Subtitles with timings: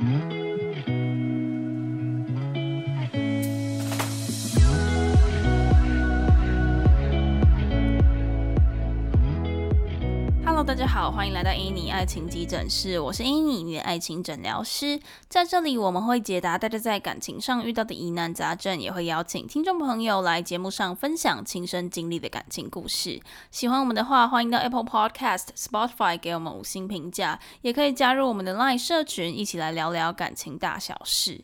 [0.00, 0.39] Mm-hmm.
[10.62, 15.00] 大家好，欢迎来到伊妮爱情急诊室，我是伊妮，你的爱情诊疗师。
[15.26, 23.18] 在这里，我们会解答大家在感情上遇到的疑难杂症，也会邀请听众朋友来节目上分享亲身经历的感情故事。
[23.50, 31.40] 喜欢我们的话，欢迎到 Apple Podcast、Spotify 给我们五星评价，也可以加入我们的 Line 社群，一起来聊聊感情大小事。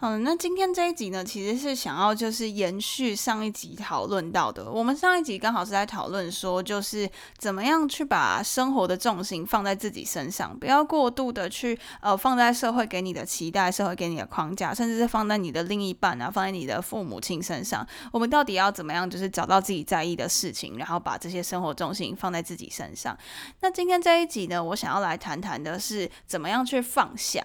[0.00, 4.70] 好，那今天这一集呢，其实是想要就是延续上一集讨论到的。
[4.70, 17.84] 我们上一集刚好是在讨论说，就是怎么样去把生活的重心放在自己身上，不要过度的去呃放在社会给你的期待、社会给你的框架，甚至是放在你的另一半啊、放在你的父母亲身上。
[18.12, 23.18] 我们到底要怎么样，就是找到自己在意的事情，然后把这些生活重心放在自己身上。
[23.62, 27.44] 那今天这一集呢，我想要来谈谈的是怎么样去放下。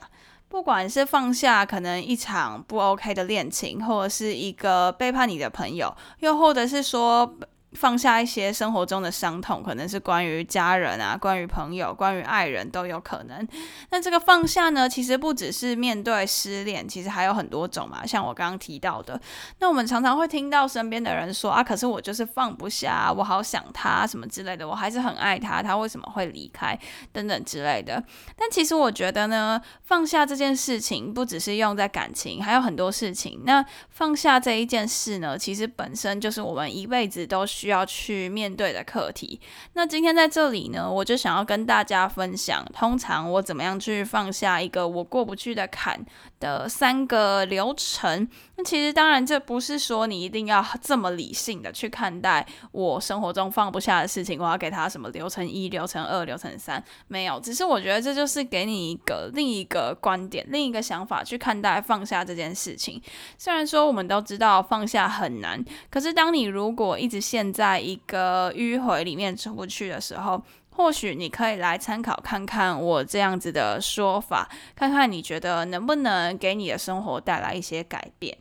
[0.54, 7.36] 不管是放下可能一场不 OK 的恋情，或者是一个背叛你的朋友，又或者是说。
[7.76, 13.48] 放下一些生活中的伤痛，可能是关于家人啊，关于朋友，关于爱人，都有可能。
[13.90, 18.06] 那这个放下呢，其实不只是面对失恋，其实还有很多种嘛。
[18.06, 19.20] 像我刚刚提到的，
[19.60, 26.78] 那我们常常会听到身边的人说啊，可是我就是放不下，我好想他什么之类的，我还是很爱他，他为什么会离开
[27.12, 28.04] 等等之类的。
[28.36, 33.42] 但其实我觉得呢，放下这件事情不只是用在感情，还有很多事情。
[33.46, 37.44] 那放下这一件事呢，其实本身就是我们一辈子都。
[37.64, 39.40] 需要去面对的课题。
[39.72, 45.98] 那今天在这里呢，我就想要跟大家分享，通常我怎么样去放下一个我过不去的坎
[46.44, 48.28] 的三个流程。
[48.58, 57.40] 那其实当然，这不是说你一定要这么理性的去看待我生活中放不下的事情，我要给他什么流程一、流程二、流程三，没有。
[57.40, 63.02] 只是我觉得这就是给你一个另一个观点、另一个想法去看待放下这件事情。
[63.38, 70.44] 虽然说我们都知道放下很难，可是当你如果一直陷在一个迂回里面出不去的时候，
[70.76, 78.38] 或许你可以来参考看看我这样子的说法，看看你觉得能不能给你的生活带来一些改变。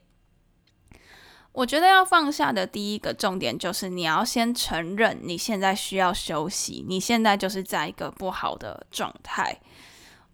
[1.53, 9.61] 我觉得要放下的第一个重点就是你要先承认你现在需要休息，你现在就是在一个不好的状态。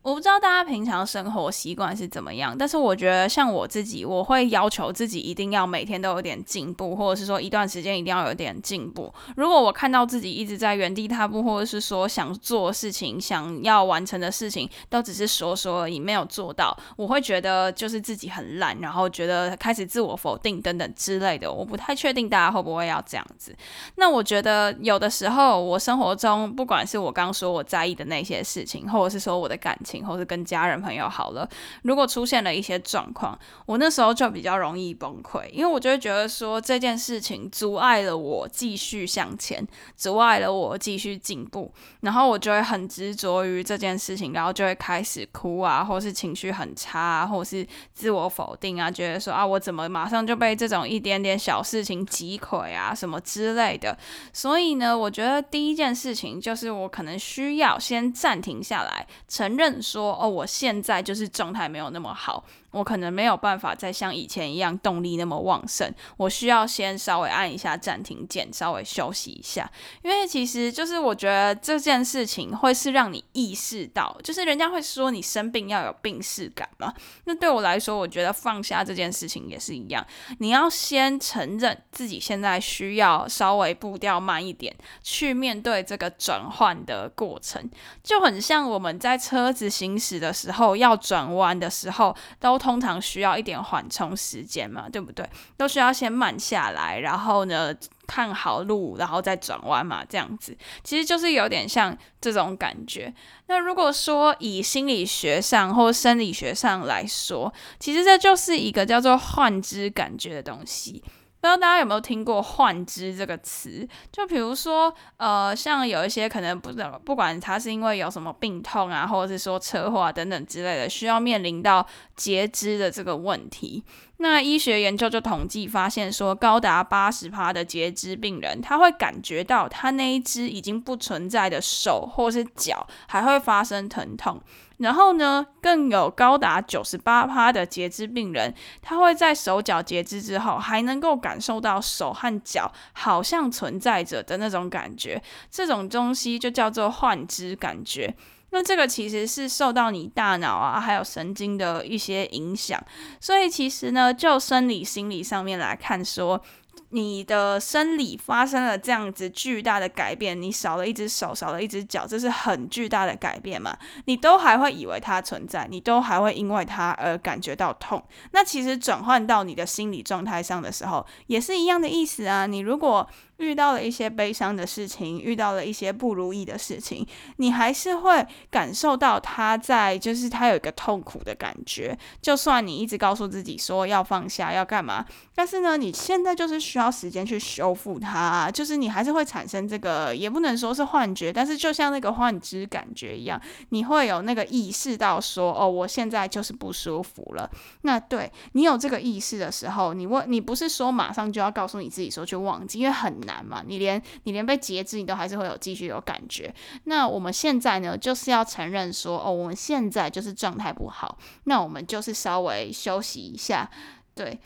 [0.01, 9.13] 我不知道大家平常生活习惯是怎么样，但是我觉得像我自己，我会要求自己一定要每天都有点进步，或者是说一段时间一定要有点进步。
[9.37, 21.53] 如果我看到自己一直在原地踏步，或者是说想做事情、想要完成的事情都只是说说而已，没有做到，我会觉得就是自己很烂，然后觉得开始自我否定等等之类的。
[21.53, 23.55] 我不太确定大家会不会要这样子。
[23.97, 29.77] 那我觉得有的时候，我生活中不管是我刚说我在意的那些事情，或者是说我的感。
[29.89, 31.49] 情或是跟家人朋友好了，
[31.83, 39.67] 如果出现了一些状况，我那时候就比较容易崩溃，因为我就会觉得说这件事情阻碍了我继续向前，
[39.97, 53.97] 阻碍了我继续进步，然后我就会很执着于这件事情，然后就会开始哭啊，或是情绪很差，啊，或是自我否定啊，觉得说啊我怎么马上就被这种一点点小事情击溃啊什么之类的，
[54.33, 59.78] 所以呢，我觉得第一件事情就是我可能需要先暂停下来，承认。
[59.83, 62.45] 说哦，我现在就是状态没有那么好。
[62.71, 69.71] 我可能没有办法再像以前一样动力那么旺盛，我需要先稍微按一下暂停键，稍微休息一下。
[70.03, 76.93] 因为其实就是我觉得这件事情会是让你意识到，就是人家会说你生病要有病视感嘛。
[77.25, 80.07] 那对我来说，我觉得放下这件事情也是一样，
[80.39, 87.71] 你要先承认自己现在需要稍微步调慢一点，去面对这个转换的过程，
[88.03, 92.58] 就很像我们在车子行驶的时候要转弯的时候都。
[92.59, 95.29] 通常需要一点缓冲时间嘛，对不对？
[95.57, 97.75] 都需要先慢下来，然后呢
[98.07, 103.13] 看好路，然后再转弯嘛，这样子其实就是有点像这种感觉。
[103.47, 111.03] 那如果说以心理学上或生理学上来说，其实这就是一个叫做幻知感觉的东西。
[111.41, 113.89] 不知道大家有没有听过“换肢”这个词？
[114.11, 121.87] 就比如说，呃，像有一些可能不怎么，不管他是因为有什么病痛啊，或者是说车祸啊等等之类的，需要面临到
[122.17, 123.85] 截肢的这个问题。
[124.21, 134.41] 那医学研究就统计发现说，高达八十趴的截肢病人，他会感觉到他那一只已经不存在的手或是脚还会发生疼痛。
[134.79, 145.23] 然后呢，更有高达九十八趴的截肢病人，他会在手脚截肢之后，还能够感受到手和脚好像存在着的那种感觉。
[145.49, 148.15] 这种东西就叫做幻肢感觉。
[148.51, 152.83] 那这个其实是受到你大脑啊还有神经的一些影响，
[153.21, 156.43] 所以其实呢，就生理心理上面来看说。
[156.91, 163.77] 你的生理发生了这样子巨大的改变，你少了一只手，少了一只脚，这是很巨大的改变嘛？
[164.07, 168.03] 你都还会以为它存在，你都还会因为它而感觉到痛。
[168.33, 172.47] 那其实转换到你的心理状态上的时候，也是一样的意思啊。
[172.47, 173.07] 你如果
[173.37, 177.07] 遇到了一些悲伤的事情，遇到了一些不如意的事情，
[177.37, 181.97] 你还是会感受到他在，就是他有一个痛苦的感觉。
[182.21, 193.39] 就算你一直告诉自己说要放下，要干嘛，但是呢，你现在就是要时间去修复它，就是你还是会产生这个，也不能说是幻觉，但是就像那个幻知感觉一样，
[193.69, 197.51] 你会有那个意识到说，哦，我现在就是不舒服了。
[197.83, 203.19] 那对你有这个意识的时候，你问你不是说马上就要告诉你自己说去忘记，因为很。
[203.19, 203.65] 难嘛？
[203.67, 206.55] 你连你连被截肢，你都还是会有继续有感觉。
[206.85, 213.69] 那我们现在呢，就是要承认说，哦，我们现在就是状态不好，那我们就是稍微休息一下，
[214.15, 214.39] 对。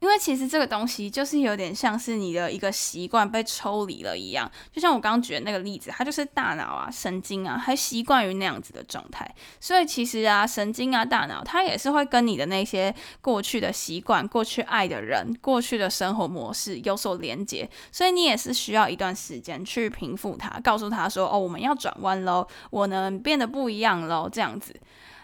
[0.00, 24.74] 因为其实这个东西就是有点像是你的一个习惯被抽离了一样，就像我刚刚举的那个例子，它就是大脑啊、神经啊，还习惯于那样子的状态，所以其实啊，神经啊、大脑，它也是会跟你的那些过去的习惯、过去爱的人、过去的生活模式有所连接，所以你也是需要一段时间去平复它，告诉他说：“哦，我们要转弯喽，我能变得不一样喽。”这样子。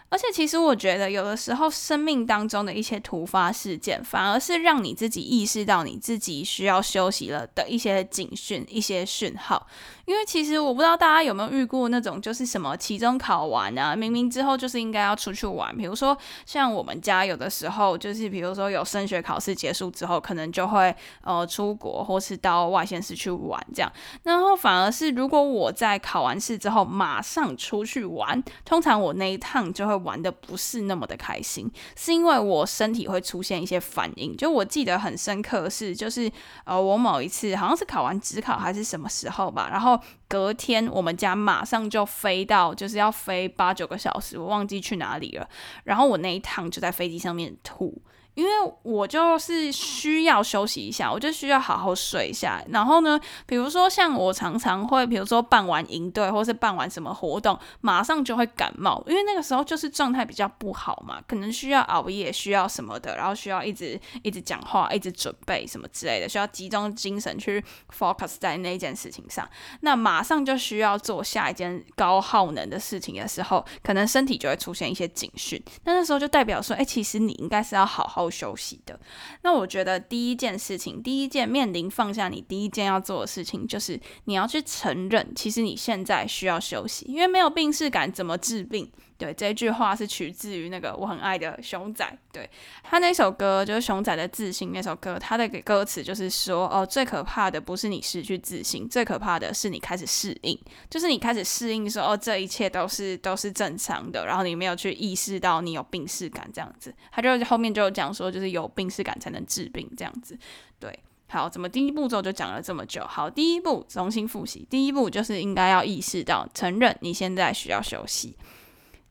[0.08, 9.66] 而且，其实我觉得，有的时候生命当中的一些突发事件，反而是让你自己意识到你自己需要休息了的一些警讯、一些讯号。
[10.06, 23.92] 因为其实我不知道大家有没有遇过那种，就是什么期中考完啊，明明之后就是应该要出去玩，比如说像我们家有的时候，就是比如说有升学考试结束之后，可能就会呃出国或是到外县市去玩这样。
[24.22, 34.36] 然后反而是如果我在考完试之后马上出去玩，通常我那一趟就会玩的不是那么的开心，是因为我身体会出现一些反应。
[34.36, 36.30] 就我记得很深刻是，就是
[36.64, 39.95] 呃我某一次好像是考完职考还是什么时候吧，然后。
[40.28, 45.48] 隔天我们家马上就飞到，就是要飞八九个小时，我忘记去哪里了。
[45.84, 48.02] 然后我那一趟就在飞机上面吐。
[48.36, 48.50] 因为
[48.82, 52.62] 我就是需要休息一下，我就需要好好睡一下。
[52.68, 67.64] 然后呢，比如说像我常常会，比如说办完营队或是办完什么活动，马上就会感冒，因为那个时候就是状态比较不好嘛，可能需要熬夜，需要什么的，然后需要一直一直讲话，一直准备什么之类的，需要集中精神去
[67.98, 69.48] focus 在那件事情上。
[69.80, 75.58] 那马上就需要做下一件高耗能的事情的时候，可能身体就会出现一些警讯。
[75.84, 78.25] 那那时候就代表说，哎，其实你应该是要好好。
[78.30, 78.98] 休息的，
[79.42, 88.90] 那我觉得第一件事情，第一件面临放下你第一件要做的事情，就是你要去承认，其实你现在需要休息，因为没有病逝感怎么治病？
[89.18, 92.48] 对，这句话是取自于那个我很爱的熊仔，对
[92.82, 100.58] 他那首歌就是熊仔的自信那首歌，他的歌词就是说，哦，最可怕的不是你失去自信，最可怕的是你开始适应，
[100.90, 110.38] 就是你开始适应说，哦，这一切都是都是正常的，然后你没有去意识到你有病逝感这样子，他就后面就讲说，就是有病逝感才能治病这样子，
[110.78, 110.98] 对，
[111.28, 113.02] 好，怎么第一步骤就讲了这么久？
[113.06, 118.36] 好，第一步重新复习，第一步就是应该要意识到承认你现在需要休息。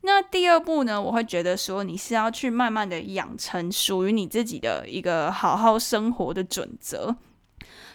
[0.06, 1.02] 那第二步呢？
[1.02, 7.16] 我会觉得说，你是要去慢慢的养成属于你自己的一个好好生活的准则。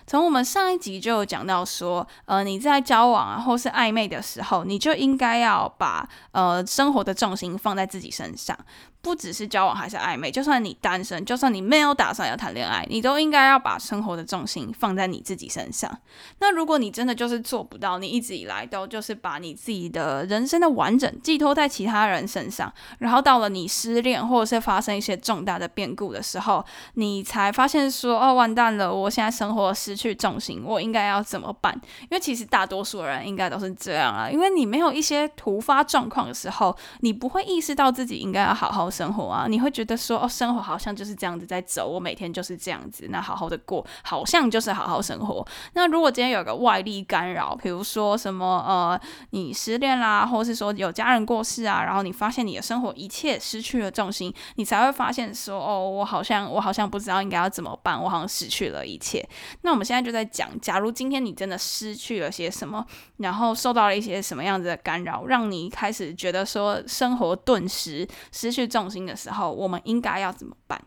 [0.05, 8.57] 从我们上一集就有讲到说，呃，你在交往啊或是暧昧的时候，你就应该要把呃生活的重心放在自己身上。
[9.01, 15.91] 不只是交往还是暧昧，就算你单身，就算你没有打算要谈恋爱，你都应该要把生活的重心放在你自己身上。
[16.37, 31.73] 那如果你真的就是做不到，你一直以来都就是把你自己的人生的完整寄托在其他人身上，然后到了你失恋或者是发生一些重大的变故的时候，你才发现说哦完蛋了，我现在生活失去重心，我应该要怎么办？
[32.03, 38.90] 因为其实大多数人应该都是这样啊，因为你没有一些突发状况的时候，你不会意识到自己应该要好好。
[38.91, 45.47] 生活啊，你会觉得说哦，生活好像就是这样子在走，我每天就是这样子，那好好的过，好像就是好好生活。
[45.73, 59.25] 那如果今天有个外力干扰，比如说什么呃，你失恋啦，或是说有家人过世啊，然后你发现你的生活一切失去了重心，你才会发现说哦，我好像我好像不知道应该要怎么办，我好像失去了一切。
[59.61, 62.85] 那我们现在就在讲，假如今天你真的失去了些什么，
[63.17, 68.80] 然后受到了一些什么样子的干扰，让你开始觉得说生活顿时失去重。
[68.81, 70.81] 重心的时候，我们应该要怎么办？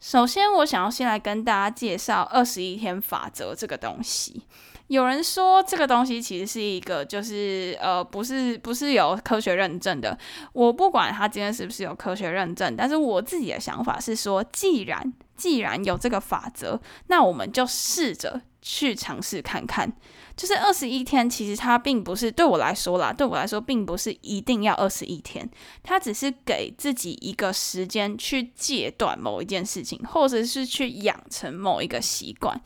[0.00, 4.42] 首先，我想要先来跟大家介绍二十一天法则这个东西。
[4.86, 10.18] 有人说这个东西其实是一个，就是呃，不是不是有科学认证的。
[10.52, 19.92] 我不管它今天是不是有科学认证，但是我自己的想法是说，既然既然有这个法则，那我们就试着去尝试看看。
[20.40, 25.46] 就是二十一天，其实它并不是对我来说啦，对我来说并不是一定要二十一天，
[25.82, 32.58] 它只是给自己一个时间去戒断某一件事情，或者是去养成某一个习惯。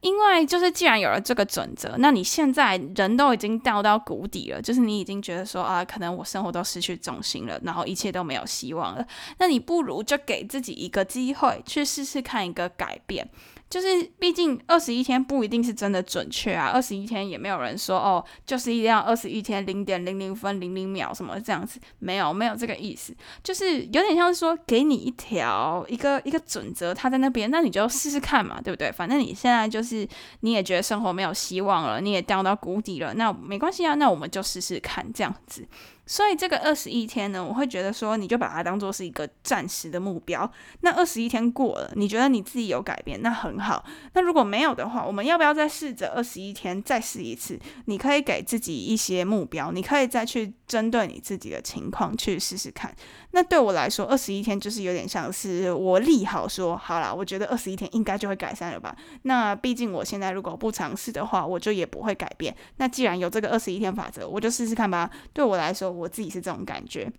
[0.00, 9.04] 因为就是既然有了这个准则，那你现在人都已经掉到谷底了，就是你已经觉得说啊，可能我生活都失去重心了，然后一切都没有希望了，
[9.38, 13.28] 那你不如就给自己一个机会，去试试看一个改变。
[13.70, 16.70] 就是，毕竟二十一天不一定是真的准确啊。
[16.72, 23.14] 二十一天也没有人说哦，就是一定要二十一天零点零零分零零秒什么这样子，没有，没有这个意思。
[23.42, 28.90] 就是有点像是说，给你一条一个一个准则，他在那边，那你就试试看嘛，对不对？
[28.90, 30.08] 反正你现在就是
[30.40, 35.66] 你也觉得生活没有希望了，你也掉到谷底了，那没关系啊，那我们就试试看这样子。
[36.08, 40.50] 所以这个二十一天呢，我会觉得说，你就把它当做是一个暂时的目标。
[40.80, 43.84] 那二十一天过了，你觉得你自己有改变，那很好。
[44.14, 47.58] 那如果没有的话，我们要不要再试着二十一天再试一次？
[47.84, 52.92] 你可以给自己一些目标，你可以再去针对你自己的情况去试试看。
[53.32, 58.96] 那对我来说，二十一天就是有点像是我利好说好啦，我觉得二十一天应该就会改善了吧。
[59.22, 62.56] 那毕竟我现在如果不尝试的话，我就也不会改变。
[62.76, 65.10] 那既然有这个二十一天法则，我就试试看吧。
[65.32, 65.88] 对我来说。
[65.88, 67.10] 我自己是这种感觉，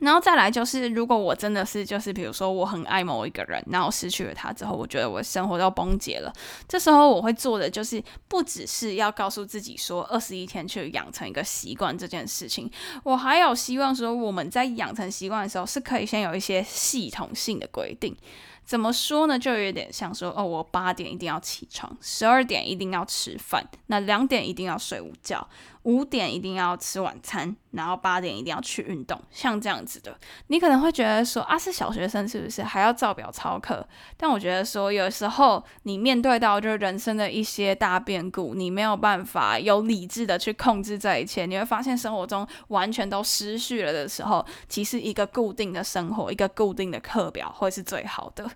[0.00, 6.32] 然后再来就是，如果我真的是就是，比如说我很爱某一个人，然后失去了他之后，我觉得我生活都崩解了。
[6.68, 12.70] 这时候我会做的就是，不只是要告诉自己说二十一天去养成一个习惯这件事情，
[13.04, 18.14] 我还有希望说我们在养成习惯的时候，是可以先有一些系统性的规定。
[18.64, 19.38] 怎么说呢？
[19.38, 25.46] 就有点像说，哦，我八点一定要起床，十二点一定要吃饭，那两点一定要睡午觉。
[25.84, 33.86] 五点一定要吃晚餐，然后八点一定要去运动，像这样子的，你可能会觉得说啊，是小学生是不是还要照表操课？
[34.16, 48.50] 但我觉得说，有时候你面对到就是人生的一些大变故，你没有办法有理智的去控制这一切，你会发现生活中完全都失去了的时候，其实一个固定的生活，一个固定的课表会是最好的。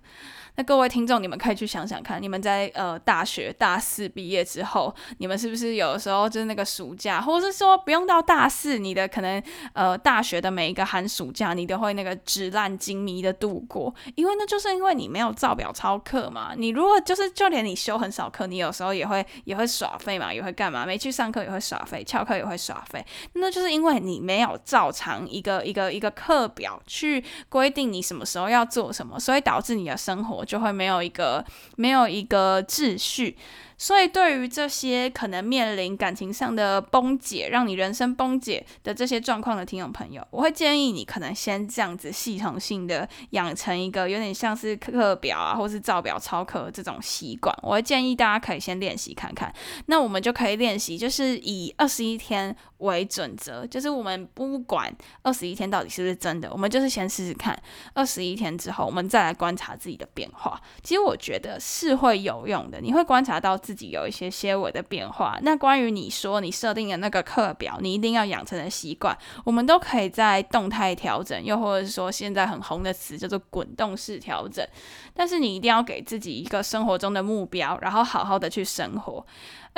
[0.59, 9.41] 那各位听众，你们可以去想想看，你们在呃大学大四毕业之后，你们是不是有的时候就是那个暑假，或者是说不用到大四，你的可能
[9.73, 16.55] 呃大学的每一个寒暑假，你都会那个纸烂金迷的度过，因为那就是因为你没有照表操课嘛。
[16.57, 20.85] 你如果就是就连你修很少课，你有时候也会也会耍废嘛，也会干嘛？
[20.85, 30.45] 没去上课也会耍废，翘课也会耍废，那就是因为你没有照常一个一个一个课表去规定你什么时候要做什么，所以导致你的生活。
[30.49, 31.45] 就会没有一个
[31.77, 33.37] 没有一个秩序。
[33.81, 47.57] 所以，对于这些可能面临感情上的崩解，让你人生崩解的这些状况的听众朋友，我会建议你可能先这样子系统性的养成一个有点像是课表啊，或是照表操课这种习惯。
[47.63, 49.55] 我会建议大家可以先练习看看。
[49.87, 54.93] 那我们就可以练习，就是以二十一天为准则，就是我们不管
[55.23, 57.57] 二十一天到底是不是真的，我们就是先试试看。
[57.95, 60.61] 二十一天之后，我们再来观察自己的变化。
[60.83, 63.57] 其实我觉得是会有用的，你会观察到。
[63.69, 65.39] 自己有一些些微的变化。
[65.43, 74.67] 那关于你说你设定的那个课表，你一定要养成的习惯，我们都可以在动态调整，又或者是说现在很红的词叫做滚动式调整。
[75.13, 79.27] 但是你一定要给自己一个生活中的目标，然后好好的去生活。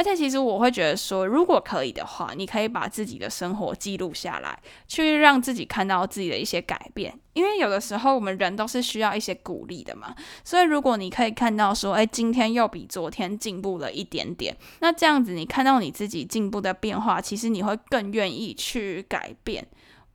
[0.00, 7.12] 而且其实我会觉得说，如果可以的话，你可以把自己的生活记录下来，去让自己看到自己的一些改变。
[7.34, 10.14] 因为有的时候我们人都是需要一些鼓励的嘛。
[10.42, 19.66] 所以如果你可以看到说，哎，今天又比昨天进步了一点点，那这样子你看到你自己进步的变化，其实你会更愿意去改变。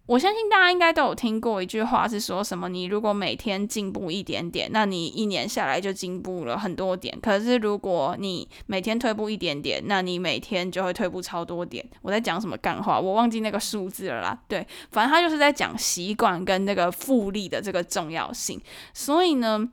[0.07, 2.69] 我相信大家应该都有听过一句话，是说什么？
[2.69, 7.17] 你如果每天进步一点点，那你一年下来就进步了很多点。
[7.19, 11.83] 可是如果你每天退步一点点，那你每天就会退步超多点。
[12.03, 12.99] 我在讲什么干话？
[12.99, 14.39] 我忘记那个数字了啦。
[14.47, 18.61] 对，反正他就是在讲习惯跟那个复利的这个重要性。
[18.93, 19.69] 所以呢。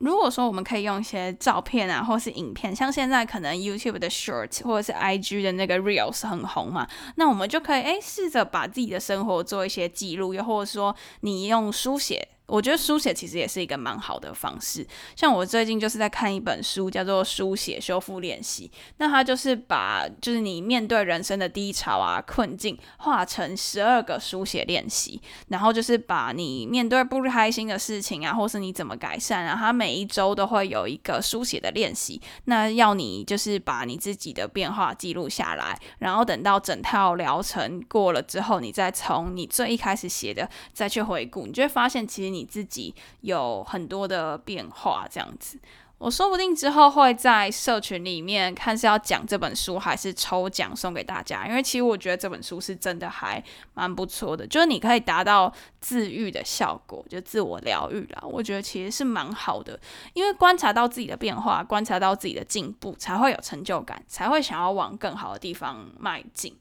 [0.00, 6.86] 如果说我们可以用一些照片啊，或是影片，像现在可能 YouTube 的 Short 或者是 IG 的那个 Reels 很红嘛，
[7.16, 12.28] 那我们就可以诶试着把自己的生活做一些记录，又或者说你用书写。
[12.46, 14.86] 我觉得书写其实也是一个蛮好的方式。
[15.16, 18.70] 像我最近就是在看一本书，叫做《书写修复练习》。
[18.98, 25.22] 那它就是把就是你面对人生的低潮啊、困境，化成十二个书写练习。
[25.48, 32.20] 然后就是把你面对不开心的事情啊，或是你怎么改善啊，它每一周都会有一个书写的练习。
[32.44, 42.33] 那要你就是把你自己的变化记录下来，然后等到整套疗程过了之后，你再从你最一开始写的再去回顾，你就会发现其实。
[42.34, 45.58] 你自己有很多的变化，这样子，
[45.98, 51.46] 我说不定之后会在社群里面看是要讲这本书，还是抽奖送给大家。
[51.46, 55.50] 因为其实我觉得这本书是真的还蛮不错的，就是你可以达到
[55.80, 58.22] 自愈的效果，就自我疗愈啦。
[58.22, 59.78] 我觉得其实是蛮好的，
[60.12, 66.54] 因为观察到自己的变化，观察到自己的进步，才会有成就感，才会想要往更好的地方迈进。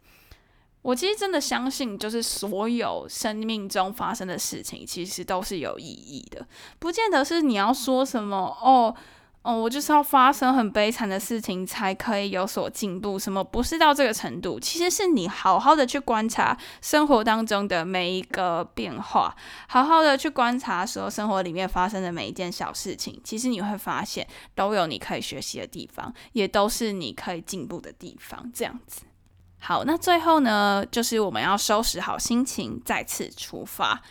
[0.83, 6.45] 我其实真的相信，就是所有生命中发生的事情，其实都是有意义的，
[6.77, 8.93] 不见得是你要说什么哦
[9.43, 14.59] 哦，我就是要发生很悲惨的事情才可以有所进步，什么不是到这个程度？
[14.59, 19.35] 其实是你好好的去观察生活当中的每一个变化，
[19.67, 24.25] 好好的去观察说生活里面发生的每一件小事情，其实你会发现
[24.55, 29.03] 都有你可以学习的地方，也都是你可以进步的地方，这样子。
[29.65, 34.01] 好，那最后呢，就是我们要收拾好心情，再次出发。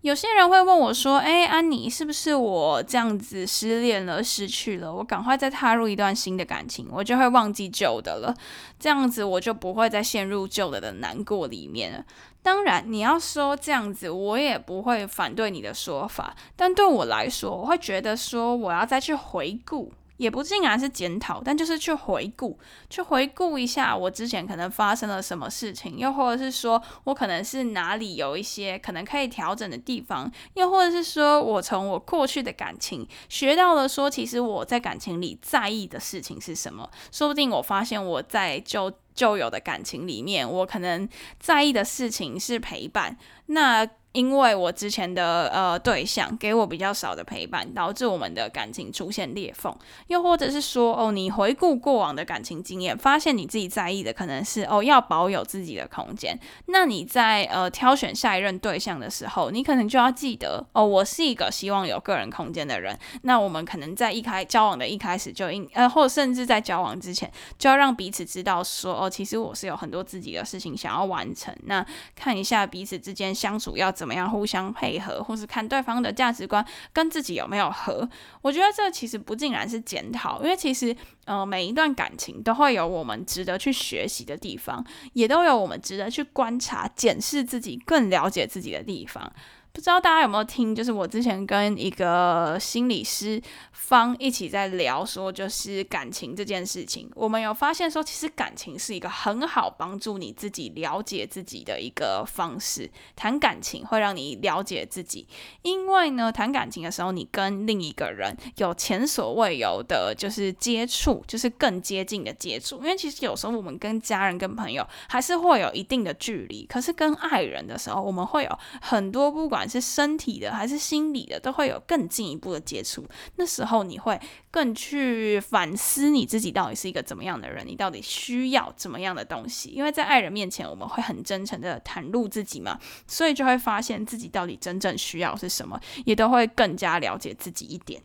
[0.00, 4.90] 有些人会问我说：“哎，安妮，是不是我这样子失恋了，失去了？
[4.90, 8.34] 我赶快再踏入一段新的感情，我就会忘记旧的了，
[8.80, 12.02] 这样子我就不会再陷入旧的的难过里面了。”
[12.42, 19.92] 当然，你要说这样子，我也不会反对你的说法，但对我来说，我会觉得说，我要再去回顾。
[20.16, 41.08] 也不尽然是检讨，但就是去回顾，去回顾一下我之前可能发生了什么事情，又或者是说我可能是哪里有一些可能可以调整的地方，又或者是说我从我过去的感情学到了，说其实我在感情里在意的事情是什么，说不定我发现我在旧旧有的感情里面，我可能
[41.40, 43.16] 在意的事情是陪伴，
[43.46, 43.88] 那。
[44.14, 49.76] 因为我之前的呃对象给我比较少的陪伴，导致我们的感情出现裂缝。
[50.06, 56.38] 又或者是说，哦，你回顾过往的感情经验，发现你自己在意的可能是哦要保有自己的空间。
[56.66, 62.96] 那你在呃挑选下一任对象的时候，你可能就要记得哦，我是一个希望有个人空间的人。
[63.22, 71.52] 那我们可能在一开交往的一开始就应呃，或甚至在交往之前，就要让彼此知道说，哦，其实我是有很多自己的事情想要完成。
[71.64, 74.03] 那看一下彼此之间相处要怎。
[74.04, 76.62] 怎么样互相配合，或是看对方的价值观
[76.92, 78.06] 跟自己有没有合？
[78.42, 89.32] 我觉得这其实不尽然是检讨，因为其实呃每一段感情都会有我们值得去学习的地方，也都有我们值得去观察、检视自己、更了解自己的地方。
[89.74, 90.72] 不知道大家有没有听？
[90.72, 102.88] 就是我之前跟一个心理师方一起在聊，说就是感情这件事情，我们有发现说，其实感情是一个很好帮助你自己了解自己的一个方式。
[103.16, 105.26] 谈感情会让你了解自己，
[105.62, 112.76] 因为呢，谈感情的时候，你跟另一个人有前所未有的，就是接触，就是更接近的接触。
[112.76, 119.63] 因为其实有时候我们跟家人、跟朋友还是会有一定的距离，可是跟爱人的时候，我们会有很多不管。
[119.68, 123.06] 是身体的还是心理的，都会有更进一步的接触。
[123.36, 124.18] 那时候你会
[124.50, 129.70] 更去反思你自己到底是一个怎么样的人，你到底需要怎么样的东西？
[129.70, 138.02] 因为在爱人面前，我们会很真诚的袒露自己嘛，所以就会发现自己到底真正需要是什么，也都会更加了解自己一点。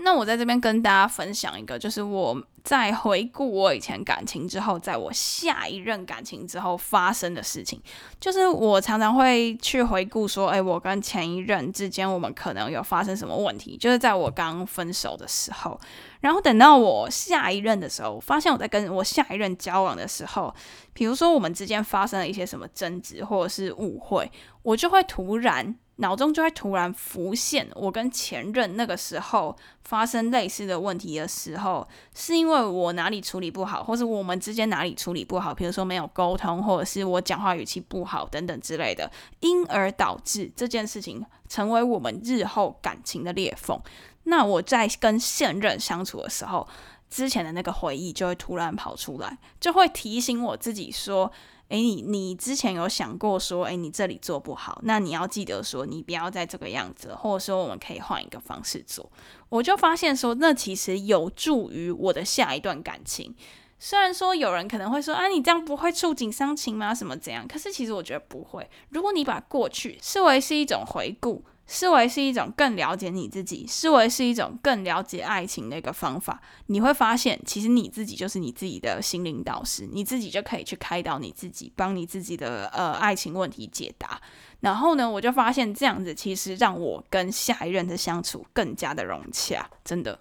[0.00, 7.82] 那我在这边跟大家分享一个，就是我在回顾我以前感情之后，在我下一任感情之后发生的事情，
[8.20, 15.78] 就是我常常会去回顾说，哎，我跟前一任之间，我们可能有发生什么问题，就是在我刚分手的时候，
[16.20, 20.54] 然后等到我下一任的时候，发现我在跟我下一任交往的时候，
[20.92, 24.30] 比如说我们之间发生了一些什么争执或者是误会，
[24.62, 25.76] 我就会突然。
[26.00, 43.80] 脑中就会突然浮现，我跟前任那个时候发生类似的问题的时候，是因为我哪里处理不好，或是我们之间哪里处理不好，比如说没有沟通，或者是我讲话语气不好等等之类的，因而导致这件事情成为我们日后感情的裂缝。
[44.22, 46.68] 那我在跟现任相处的时候，
[47.10, 51.32] 之前的那个回忆就会突然跑出来，就会提醒我自己说。
[51.68, 59.10] 诶，你你之前有想过说，诶，你这里做不好，那你要记得说，你不要再这个样子，或者说我们可以换一个方式做。
[59.50, 63.34] 我就发现说，那其实有助于我的下一段感情。
[63.78, 66.94] 虽然说有人可能会说，啊，你这样不会触景伤情吗？
[66.94, 67.46] 什么怎样？
[67.46, 68.68] 可是其实我觉得不会。
[68.88, 71.44] 如果你把过去视为是一种回顾。
[71.68, 76.40] 思维是一种更了解你自己，思维是一种更了解爱情的一个方法。
[76.66, 84.20] 你会发现，其实你自己就是你自己的心灵导师，你自己就可以去开导你自己，帮你自己的呃爱情问题解答。
[84.60, 90.18] 然后呢，我就发现这样子其实让我跟下一任的相处更加的融洽，真的。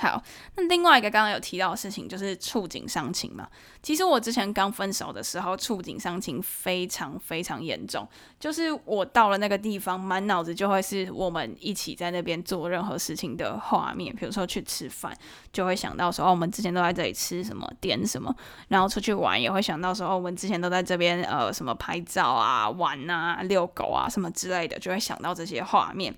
[0.00, 0.22] 好，
[0.56, 3.46] 那另外一个刚刚有提到的事情就是触景伤情嘛。
[3.82, 8.08] 其实我之前刚分手的时候，触景伤情非常非常严重。
[8.38, 14.14] 就是我到了那个地方，满脑子就会是我们一起在那边做任何事情的画面。
[14.16, 15.14] 比如说去吃饭，
[15.52, 18.34] 就会想到说哦，我们之前都在这里吃什么，点什么。
[18.68, 26.14] 然后出去玩也会想到说哦，我们之前都在这边呃什么拍照啊、玩啊、遛狗啊什么之类的，就会想到这些画面。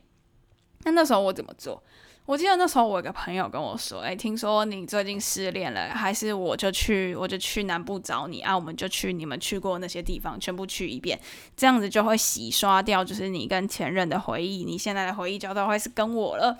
[0.85, 1.83] 那那时候我怎么做？
[2.26, 11.18] 我记得那时候我有个朋友跟我说：“哎，听说你最近失恋了，还是我就去，我就去南部找你啊，我们就去你们去过那些地方，全部去一遍，
[11.56, 16.56] 这样子就会洗刷掉，就是你跟前任的回忆，你现在的回忆就都会是跟我了。”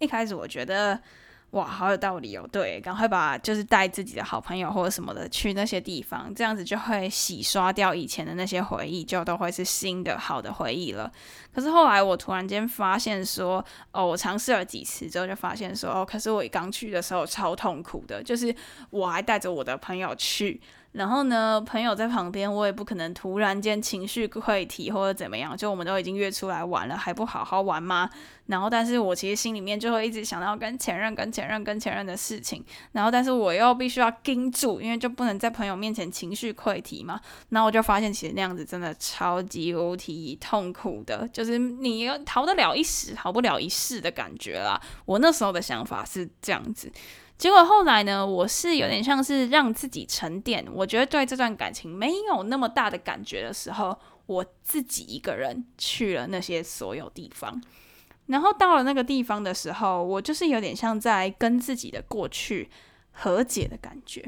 [0.00, 1.00] 一开始我觉得。
[1.54, 2.44] 哇，好有道理哦！
[2.50, 11.08] 对，赶快把就是带自己的好朋友或者什么的去那些地方，这样子就会洗刷掉以前的那些回忆，就都会是新的好的回忆了。
[11.54, 18.52] 可是后来我突然间发现说，哦，我尝试了几次之后就发现说，哦，可是我刚去的时候超痛苦的，就是
[18.90, 20.60] 我还带着我的朋友去。
[20.94, 25.56] 然后呢，朋友在旁边，我也不可能突然间情绪溃堤或者怎么样。
[25.56, 28.08] 就我们都已经约出来玩了，还不好好玩吗？
[28.46, 32.64] 然后，但是我其实心里面就会一直想到跟前任、跟前任、跟前任的事情。
[32.92, 37.20] 然后，但是我又必须要盯住，因为就不能在朋友面前情绪溃堤嘛。
[37.48, 44.80] 然后我就发现，其实那样子真的超级无敌痛苦的，就是你逃得了一时，逃不了一世的感觉啦。
[45.06, 46.88] 我那时候的想法是这样子。
[47.44, 57.62] 结果后来呢，我是有点像是让自己沉淀，我觉得对这段感情没有那么大的感觉的时候，我自己一个人去了那些所有地方，
[58.28, 62.70] 然后到了那个地方的时候，我就是有点像在跟自己的过去
[63.12, 64.24] 和解的感觉。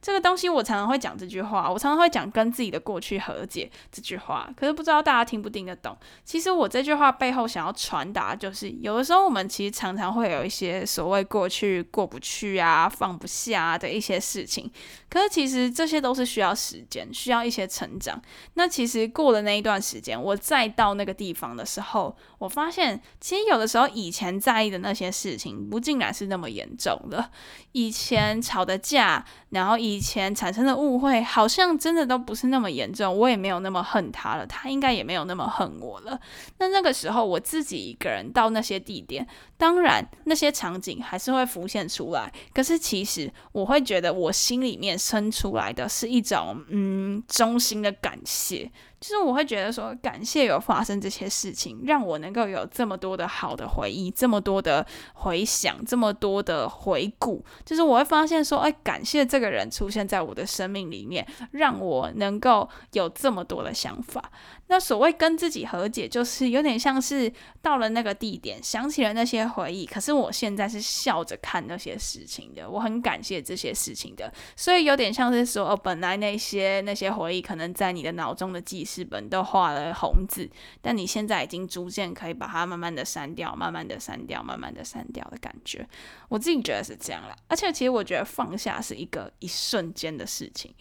[0.00, 5.96] 这个东西我常常会讲这句话，我常常会讲跟自己的过去和解这句话，可是不知道大家听不听得懂。
[6.24, 14.70] 其实我这句话背后想要传达，就是有的时候我们其实常常会有一些所谓过去过不去啊、放不下的一些事情，
[15.10, 18.20] 可是其实这些都是需要时间、需要一些成长。
[18.54, 27.30] 那其实过了那一段时间，我再到那个地方的时候，我发现其实有的时候以前在意的那些事情，不竟然是那么严重的。
[27.72, 36.18] 以前吵的架，然后以前产生的误会，好像真的都不是那么严重，我也没有那么恨他了，他应该也没有那么恨我了。
[36.58, 48.70] 那那个时候，我自己一个人到那些地点，当然那些场景还是会浮现出来，可是其实我会觉得，我心里面生出来的是一种嗯衷心的感谢。
[49.00, 54.84] 就是我会觉得说，感谢有发生这些事情，让我能够有这么多的好的回忆，这么多的
[55.14, 57.44] 回想，这么多的回顾。
[57.64, 64.30] 就是我会发现说，哎，感谢这个人出现在我的生命里面，让我能够有这么多的想法。
[64.70, 80.48] 那所谓跟自己和解，就是有点像是到了那个地点，想起了那些回忆，可是我现在是笑着看那些事情的，我很感谢这些事情的，所以有点像是说，哦，本来那些那些回忆可能在你的脑中的记事本都画了红字，
[80.82, 85.88] 但你现在已经逐渐可以把它慢慢的删掉，慢慢的删掉，慢慢的删掉的感觉，
[86.28, 87.34] 我自己觉得是这样啦。
[87.48, 90.74] 而且其实我觉得放下是一个一瞬间的事情。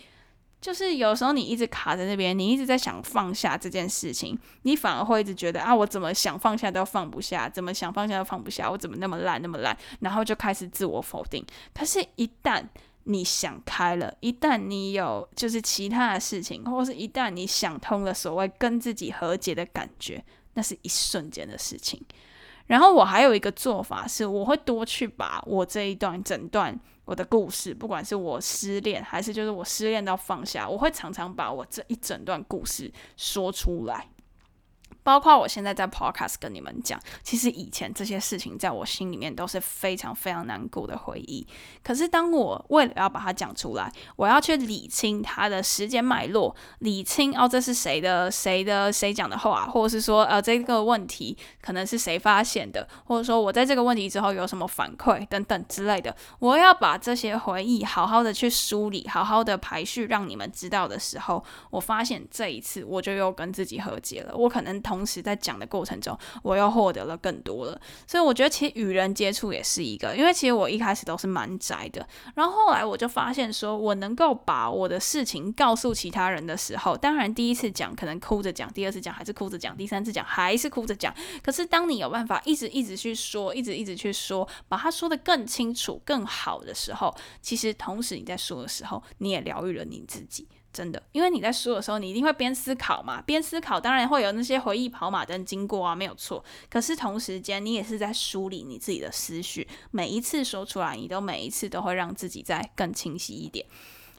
[0.60, 11.46] 就是有时候你一直卡在那边，你一直在想放下这件事情，你反而会一直觉得啊，我怎么想放下都放不下，怎么想放下都放不下，我怎么那么烂那么烂，然后就开始自我否定。
[11.74, 12.64] 可是，一旦
[13.04, 20.24] 你想开了，一旦你有就是其他的事情，或是一旦你想通了所谓跟自己和解的感觉，
[20.56, 22.04] 那是一瞬间的事情。
[22.66, 26.78] 然后我还有一个做法是，我会多去把我这一段整段。
[27.08, 34.10] 我的故事，不管是我失恋，还是就是我失恋到放下，我会常常把我这一整段故事说出来。
[35.08, 41.48] 包括我现在在 Podcast 跟你们讲，其实以前这些事情在我心里面都是非常非常难过的回忆。
[41.82, 64.36] 可是当我为了要把它讲出来，我要去理清它的时间脉络，理清哦这是谁的谁的谁讲的话，或者是说呃这个问题可能是谁发现的，或者说我在这个问题之后有什么反馈等等之类的，我要把这些回忆好好的去梳理，好好的排序，让你们知道的时候，我发现这一次我就又跟自己和解了。
[64.36, 67.80] 我可能同同时在讲的过程中，我又获得了更多了。
[68.08, 81.14] 所以我觉得其实与人接触也是一个，因为其实我一开始都是蛮宅的，然后后来我就发现说，我能够把我的事情告诉其他人的时候，当然第一次讲可能哭着讲，第二次讲还是哭着讲，第三次讲还是哭着讲。
[81.44, 90.48] 可是当你有办法一直一直去说，一直一直去说，把它说的更清楚、更好的时候，其实同时你在说的时候，你也疗愈了你自己。
[90.78, 96.44] 真的，因为你在说的时候，你一定会边思考嘛，边思考，当然会有那些回忆跑马灯经过啊，没有错。
[96.70, 103.66] 可是同时间，你也是在梳理你自己的思绪，每一次说出来，你都每一次都会让自己再更清晰一点。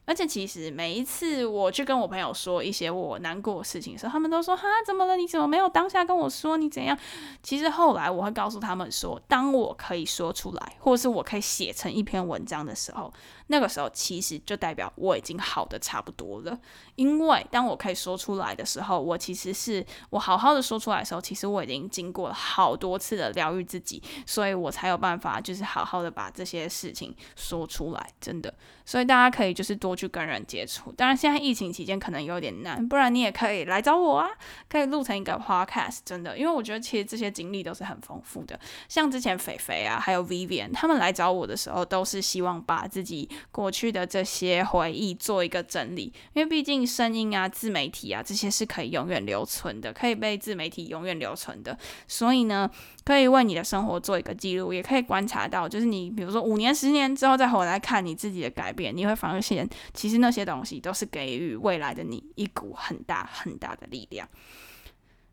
[0.08, 5.16] 而且其实每一次我去跟我朋友说一些我难过的事情的时候，他们都说哈怎么了？
[5.16, 6.98] 你怎么没有当下跟我说你怎样？
[7.42, 13.12] 其实后来我会告诉他们说，当我可以说出来，或者是我可以写成一篇文章的时候，
[13.48, 16.58] 那个时候其实就代表我已经好的差不多了。
[16.94, 28.10] 因为当我可以说出来的时候，我其实是我好好的说出来的时候，其实我已经经过了好多次的疗愈自己，所以我才有办法就是好好的把这些事情说出来。
[28.18, 28.54] 真的，
[28.86, 29.97] 所以大家可以就是多。
[29.98, 34.28] 去跟人接触，当然现在疫情期间可能有点难，不然你也可以来找我啊，
[34.68, 38.58] 可以录成一个 podcast，真的，因为我觉得其实这些经历都是很丰富的。
[38.88, 52.70] 像之前肥肥啊，还有 Vivian 他们来找我的时候，都是希望把自己过去的这些回忆做一个整理，因为毕竟声音啊、自媒体啊这些是可以永远留存的，可以被自媒体永远留存的，所以呢。
[53.04, 64.28] 可以为你的生活做一个记录，也可以观察到，就是你比如说五年、十年之后再回来看你自己的改变，你会发现其实那些东西都是给予未来的你一股很大很大的力量。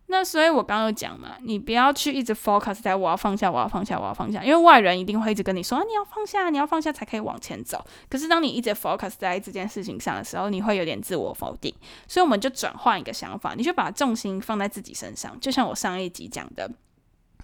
[0.08, 7.84] 那所以我刚刚讲嘛，你不要去一直 focus 在我要放下，我要放下，我要放下，因为外人一定会一直跟你说啊，你要放下，你要放下才可以往前走。
[8.08, 11.74] 可是当你一直 focus 在这件事情上的时候，你会有点自我否定。
[12.08, 16.70] 所以我们就转换一个想法，你就把重心放在自己身上，就像我上一集讲的。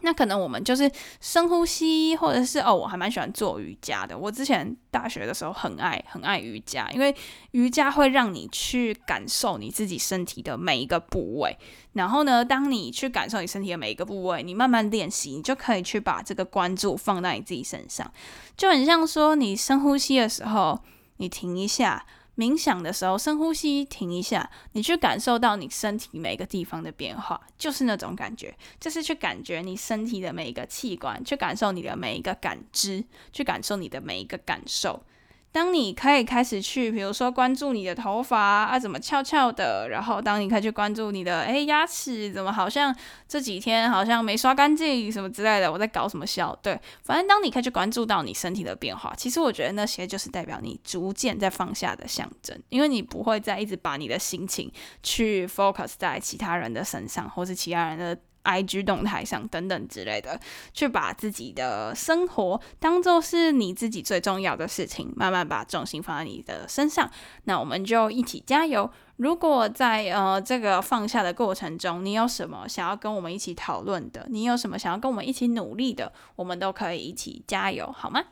[0.01, 4.17] 那可能我们就是深呼吸，或者是哦，我还蛮喜欢做瑜伽的。
[4.17, 7.15] 我之前大学的时候很爱很爱瑜伽，因为
[7.51, 11.57] 瑜伽会让你去感受你自己身体的每一个部位。
[11.93, 18.11] 然后呢，当你去感受你身体的每一个部位，你慢慢练习，你就可以去把这个关注放在你自己身上，
[18.57, 20.79] 就很像说你深呼吸的时候，
[21.17, 22.05] 你停一下。
[22.41, 35.03] 冥想的时候，深呼吸，停一下，你去感受到你身体每个地方的变化，就是那种感觉，就是去感觉你身体的每一个器官，去感受你的每一个感知，去感受你的每一个感受。
[35.51, 42.95] 当你可以开始去，比如说关注你的头发啊怎么翘翘的，然后当你可以去关注你的诶牙齿怎么好像
[43.27, 46.57] 这几天好像没刷干净什么之类的，我在搞什么笑？
[46.63, 54.71] 对，反正当你可以去关注到你身体的变化，其实我觉得那些就是代表你逐渐在放下的象征，因为你不会再一直把你的心情
[55.03, 58.17] 去 focus 在其他人的身上，或是其他人的。
[58.43, 60.39] IG 动态上等等之类的，
[60.73, 67.09] 去把自己的生活当做是你自己最重要的事情，慢慢把重心放在你的身上。
[67.43, 68.89] 那我们就一起加油。
[69.17, 78.23] 如果在呃这个放下的过程中，你有什么想要跟我们一起讨论的，你有什么想要跟我们一起努力的，我们都可以一起加油，好吗？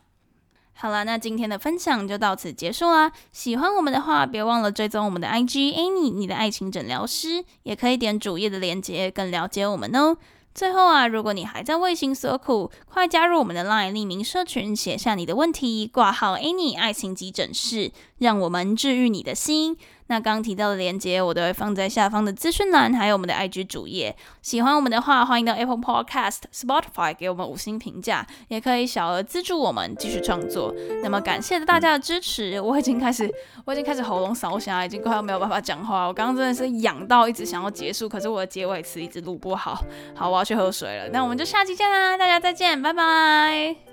[0.82, 3.12] 好了，那今天的分享就到此结束啦。
[3.34, 10.16] 喜欢我们的话，别忘了追踪我们的 IG Annie，你的爱情诊疗师，也可以点主页的链接，更了解我们哦。
[10.56, 19.76] 最后啊，如果你还在为情所苦，快加入我们的 LINE 匿名社群，写下你的问题，挂号 Annie 爱情急诊室，让我们治愈你的心。
[20.12, 24.16] 那刚提到的链接，我都会放在下方的资讯栏，还有我们的 IG 主页。
[24.42, 30.74] 喜欢我们的话，欢迎到 Apple Podcast、Spotify 给我们五星评价，也可以小额资助我们继续创作。
[31.04, 33.32] 那么感谢大家的支持，我已经开始，
[33.66, 36.08] 我已经开始喉咙烧哑，已经快要没有办法讲话。
[36.08, 39.80] 我刚刚真的是痒到一直想要结束，可是我的结尾词一直录不好。
[40.16, 41.10] 好，我要去喝水了。
[41.10, 43.89] 那我们就下期见啦，大家再见，拜拜。